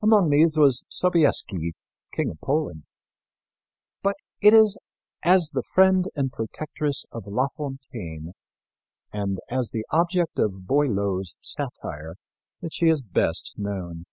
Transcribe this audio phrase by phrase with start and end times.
[0.00, 1.72] Among these was Sobieski,
[2.12, 2.84] King of Poland.
[4.04, 4.78] But it is
[5.24, 8.34] as the friend and protectress of La Fontaine
[9.12, 12.14] and as the object of Boileau's satire
[12.60, 14.04] that she is best known.